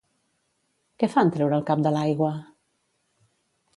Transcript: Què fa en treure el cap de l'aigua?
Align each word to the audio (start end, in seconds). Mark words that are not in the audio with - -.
Què 1.03 1.09
fa 1.15 1.23
en 1.25 1.29
treure 1.35 1.59
el 1.61 1.67
cap 1.73 1.85
de 1.89 1.93
l'aigua? 1.97 2.31